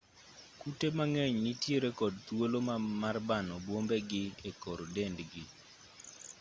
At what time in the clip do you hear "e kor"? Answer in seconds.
4.49-4.79